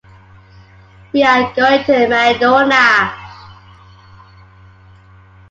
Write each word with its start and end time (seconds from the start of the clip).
We 1.13 1.21
are 1.21 1.53
going 1.53 1.83
to 1.83 1.91
Mediona. 1.91 3.11